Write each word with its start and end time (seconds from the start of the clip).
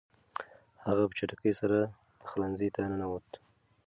هغه 0.85 1.03
په 1.09 1.13
چټکۍ 1.19 1.51
سره 1.61 1.77
پخلنځي 2.21 2.69
ته 2.75 2.81
ننووت. 2.91 3.27